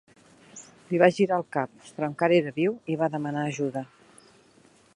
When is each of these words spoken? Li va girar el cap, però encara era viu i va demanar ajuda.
Li 0.93 1.01
va 1.01 1.09
girar 1.17 1.35
el 1.41 1.45
cap, 1.57 1.85
però 1.99 2.09
encara 2.13 2.37
era 2.37 2.53
viu 2.57 2.73
i 2.93 2.97
va 3.03 3.11
demanar 3.17 3.45
ajuda. 3.51 3.85